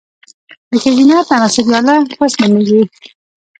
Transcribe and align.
د 0.69 0.71
ښځينه 0.83 1.17
تناسلي 1.29 1.73
اله، 1.79 1.95
کوس 2.17 2.33
نوميږي 2.41 2.81